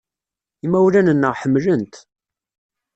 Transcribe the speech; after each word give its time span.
Imawlan-nneɣ 0.65 1.33
ḥemmlen-t. 1.41 1.95